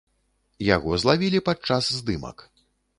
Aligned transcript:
Яго 0.75 0.91
злавілі 1.05 1.45
падчас 1.51 1.83
здымак. 2.01 2.37